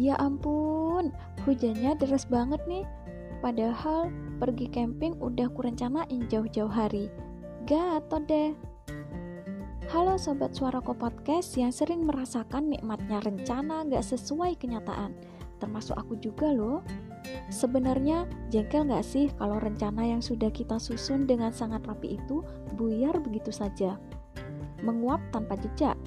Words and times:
Ya 0.00 0.16
ampun, 0.16 1.12
hujannya 1.44 1.92
deras 2.00 2.24
banget 2.24 2.64
nih. 2.64 2.88
Padahal 3.44 4.08
pergi 4.40 4.72
camping 4.72 5.12
udah 5.20 5.52
kurencanain 5.52 6.24
jauh-jauh 6.24 6.72
hari. 6.72 7.12
Gatot 7.68 8.24
deh. 8.24 8.56
Halo 9.92 10.16
Sobat 10.16 10.56
Suaraku 10.56 10.96
Podcast 10.96 11.52
yang 11.60 11.68
sering 11.68 12.08
merasakan 12.08 12.72
nikmatnya 12.72 13.20
rencana 13.20 13.84
gak 13.92 14.00
sesuai 14.00 14.56
kenyataan. 14.56 15.12
Termasuk 15.60 15.92
aku 15.92 16.16
juga 16.16 16.48
loh. 16.48 16.80
Sebenarnya 17.52 18.24
jengkel 18.48 18.88
gak 18.88 19.04
sih 19.04 19.28
kalau 19.36 19.60
rencana 19.60 20.00
yang 20.08 20.24
sudah 20.24 20.48
kita 20.48 20.80
susun 20.80 21.28
dengan 21.28 21.52
sangat 21.52 21.84
rapi 21.84 22.16
itu 22.16 22.40
buyar 22.72 23.20
begitu 23.20 23.52
saja? 23.52 24.00
Menguap 24.80 25.20
tanpa 25.28 25.60
jejak. 25.60 26.00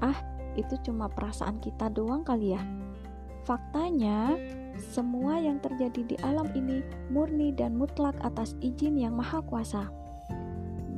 Ah, 0.00 0.16
itu 0.56 0.80
cuma 0.80 1.12
perasaan 1.12 1.60
kita 1.60 1.92
doang 1.92 2.24
kali 2.24 2.56
ya. 2.56 2.64
Faktanya, 3.42 4.38
semua 4.78 5.34
yang 5.42 5.58
terjadi 5.58 6.06
di 6.06 6.16
alam 6.22 6.46
ini 6.54 6.78
murni 7.10 7.50
dan 7.50 7.74
mutlak 7.74 8.14
atas 8.22 8.54
izin 8.62 8.94
yang 8.94 9.18
maha 9.18 9.42
kuasa. 9.42 9.90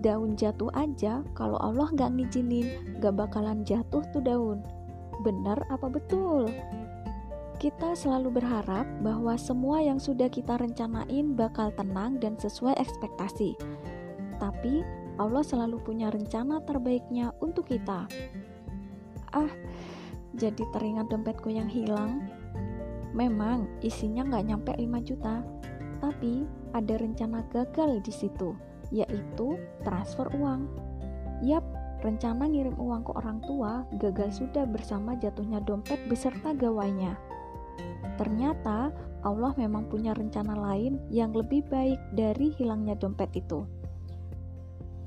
Daun 0.05 0.37
jatuh 0.37 0.69
aja, 0.77 1.25
kalau 1.33 1.57
Allah 1.65 1.89
gak 1.97 2.13
ngizinin, 2.13 3.01
gak 3.01 3.17
bakalan 3.17 3.65
jatuh 3.65 4.05
tuh 4.13 4.21
daun. 4.21 4.61
Bener 5.25 5.57
apa 5.73 5.89
betul? 5.89 6.53
Kita 7.57 7.97
selalu 7.97 8.37
berharap 8.37 8.85
bahwa 9.01 9.41
semua 9.41 9.81
yang 9.81 9.97
sudah 9.97 10.29
kita 10.29 10.61
rencanain 10.61 11.33
bakal 11.33 11.73
tenang 11.73 12.21
dan 12.21 12.37
sesuai 12.37 12.77
ekspektasi. 12.77 13.57
Tapi 14.37 14.85
Allah 15.17 15.41
selalu 15.41 15.81
punya 15.81 16.13
rencana 16.13 16.61
terbaiknya 16.69 17.33
untuk 17.41 17.73
kita. 17.73 18.05
Ah, 19.33 19.49
jadi 20.35 20.65
teringat 20.75 21.11
dompetku 21.11 21.51
yang 21.51 21.71
hilang. 21.71 22.27
Memang 23.15 23.71
isinya 23.81 24.27
nggak 24.27 24.45
nyampe 24.51 24.73
5 24.75 25.09
juta, 25.09 25.47
tapi 26.03 26.45
ada 26.75 26.95
rencana 26.99 27.47
gagal 27.55 28.03
di 28.03 28.13
situ, 28.13 28.59
yaitu 28.91 29.55
transfer 29.87 30.27
uang. 30.35 30.67
Yap, 31.47 31.63
rencana 32.03 32.45
ngirim 32.51 32.75
uang 32.77 33.07
ke 33.07 33.13
orang 33.15 33.39
tua 33.47 33.87
gagal 33.97 34.43
sudah 34.43 34.67
bersama 34.67 35.17
jatuhnya 35.17 35.63
dompet 35.63 36.03
beserta 36.11 36.53
gawainya. 36.53 37.15
Ternyata 38.21 38.93
Allah 39.25 39.53
memang 39.57 39.89
punya 39.89 40.13
rencana 40.13 40.53
lain 40.53 41.01
yang 41.09 41.33
lebih 41.33 41.65
baik 41.73 41.99
dari 42.13 42.53
hilangnya 42.55 42.95
dompet 42.95 43.33
itu. 43.35 43.65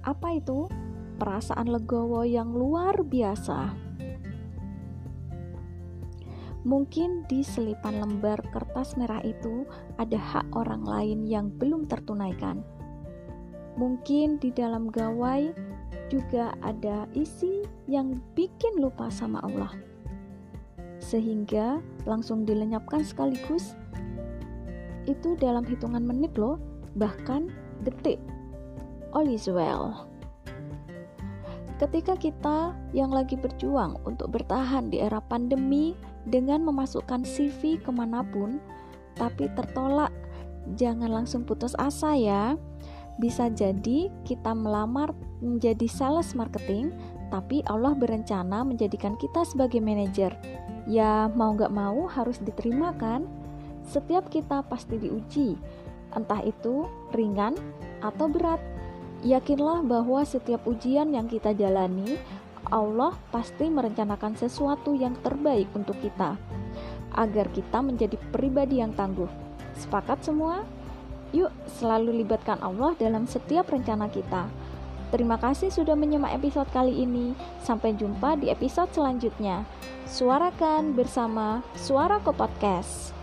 Apa 0.02 0.40
itu? 0.40 0.66
Perasaan 1.18 1.70
legowo 1.70 2.22
yang 2.26 2.54
luar 2.54 3.02
biasa. 3.02 3.87
Mungkin 6.66 7.30
di 7.30 7.46
selipan 7.46 8.02
lembar 8.02 8.42
kertas 8.50 8.98
merah 8.98 9.22
itu 9.22 9.68
ada 10.02 10.18
hak 10.18 10.50
orang 10.58 10.82
lain 10.82 11.30
yang 11.30 11.54
belum 11.54 11.86
tertunaikan. 11.86 12.66
Mungkin 13.78 14.42
di 14.42 14.50
dalam 14.50 14.90
gawai 14.90 15.54
juga 16.10 16.58
ada 16.66 17.06
isi 17.14 17.62
yang 17.86 18.18
bikin 18.34 18.82
lupa 18.82 19.14
sama 19.14 19.38
Allah. 19.46 19.70
Sehingga 20.98 21.78
langsung 22.10 22.42
dilenyapkan 22.42 23.06
sekaligus. 23.06 23.78
Itu 25.06 25.38
dalam 25.38 25.62
hitungan 25.62 26.04
menit 26.04 26.34
loh 26.36 26.58
bahkan 26.98 27.54
detik. 27.86 28.18
All 29.14 29.30
is 29.30 29.46
well 29.46 30.10
ketika 31.78 32.18
kita 32.18 32.74
yang 32.94 33.14
lagi 33.14 33.38
berjuang 33.38 34.02
untuk 34.06 34.34
bertahan 34.34 34.90
di 34.90 35.02
era 35.02 35.22
pandemi 35.22 35.94
dengan 36.26 36.66
memasukkan 36.66 37.24
CV 37.24 37.78
ke 37.82 37.92
mana 37.94 38.26
pun 38.26 38.58
tapi 39.18 39.50
tertolak 39.54 40.14
jangan 40.76 41.10
langsung 41.10 41.46
putus 41.46 41.78
asa 41.78 42.18
ya 42.18 42.58
bisa 43.18 43.50
jadi 43.50 44.14
kita 44.26 44.54
melamar 44.54 45.14
menjadi 45.42 45.90
sales 45.90 46.34
marketing 46.38 46.94
tapi 47.34 47.66
Allah 47.70 47.94
berencana 47.98 48.66
menjadikan 48.66 49.18
kita 49.18 49.46
sebagai 49.46 49.82
manajer 49.82 50.34
ya 50.88 51.28
mau 51.36 51.52
gak 51.54 51.70
mau 51.70 52.08
harus 52.08 52.40
diterima 52.40 52.96
kan? 52.96 53.28
Setiap 53.92 54.32
kita 54.32 54.64
pasti 54.66 54.96
diuji, 54.96 55.60
entah 56.16 56.40
itu 56.42 56.88
ringan 57.12 57.54
atau 58.00 58.32
berat. 58.32 58.60
Yakinlah 59.28 59.84
bahwa 59.84 60.24
setiap 60.24 60.64
ujian 60.64 61.12
yang 61.12 61.28
kita 61.28 61.52
jalani, 61.52 62.16
Allah 62.72 63.12
pasti 63.28 63.68
merencanakan 63.68 64.40
sesuatu 64.40 64.96
yang 64.96 65.20
terbaik 65.20 65.68
untuk 65.76 66.00
kita, 66.00 66.40
agar 67.12 67.52
kita 67.52 67.84
menjadi 67.84 68.16
pribadi 68.32 68.80
yang 68.80 68.96
tangguh. 68.96 69.28
Sepakat 69.76 70.24
semua? 70.24 70.64
Yuk, 71.36 71.52
selalu 71.76 72.24
libatkan 72.24 72.56
Allah 72.64 72.96
dalam 72.96 73.28
setiap 73.28 73.68
rencana 73.68 74.08
kita. 74.08 74.48
Terima 75.12 75.36
kasih 75.36 75.76
sudah 75.76 76.00
menyimak 76.00 76.32
episode 76.32 76.72
kali 76.72 77.04
ini. 77.04 77.36
Sampai 77.68 78.00
jumpa 78.00 78.40
di 78.40 78.48
episode 78.48 78.92
selanjutnya. 78.96 79.68
Suarakan 80.08 80.96
bersama 80.96 81.68
Suara 81.76 82.24
Podcast. 82.24 83.17